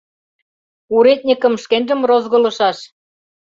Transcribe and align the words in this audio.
—Уредньыкым 0.95 1.53
шкенжым 1.63 2.01
розгылышаш! 2.09 2.77